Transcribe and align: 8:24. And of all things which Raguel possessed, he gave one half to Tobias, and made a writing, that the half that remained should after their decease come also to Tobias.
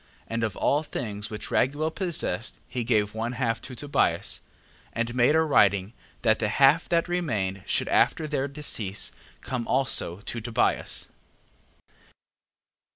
8:24. 0.25 0.25
And 0.29 0.43
of 0.45 0.55
all 0.57 0.81
things 0.81 1.29
which 1.29 1.49
Raguel 1.51 1.93
possessed, 1.93 2.57
he 2.67 2.83
gave 2.83 3.13
one 3.13 3.33
half 3.33 3.61
to 3.61 3.75
Tobias, 3.75 4.41
and 4.93 5.13
made 5.13 5.35
a 5.35 5.41
writing, 5.41 5.93
that 6.23 6.39
the 6.39 6.49
half 6.49 6.89
that 6.89 7.07
remained 7.07 7.61
should 7.67 7.87
after 7.87 8.27
their 8.27 8.47
decease 8.47 9.11
come 9.41 9.67
also 9.67 10.17
to 10.21 10.41
Tobias. 10.41 11.09